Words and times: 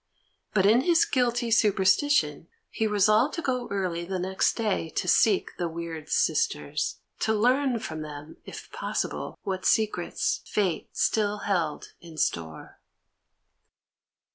But 0.55 0.65
in 0.65 0.81
his 0.81 1.05
guilty 1.05 1.51
superstition 1.51 2.47
he 2.71 2.87
resolved 2.87 3.35
to 3.35 3.43
go 3.43 3.67
early 3.69 4.03
the 4.03 4.17
next 4.17 4.53
day 4.53 4.89
to 4.89 5.07
seek 5.07 5.51
the 5.59 5.67
weird 5.69 6.09
sisters, 6.09 6.97
to 7.19 7.35
learn 7.35 7.77
from 7.77 8.01
them, 8.01 8.37
if 8.43 8.71
possible, 8.71 9.37
what 9.43 9.63
secrets 9.63 10.41
fate 10.43 10.89
still 10.97 11.41
held 11.45 11.93
in 12.01 12.17
store. 12.17 12.79